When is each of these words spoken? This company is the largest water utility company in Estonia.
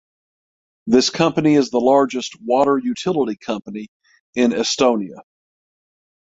This 0.87 1.11
company 1.11 1.53
is 1.53 1.69
the 1.69 1.77
largest 1.77 2.35
water 2.43 2.75
utility 2.75 3.35
company 3.35 3.89
in 4.33 4.49
Estonia. 4.49 5.19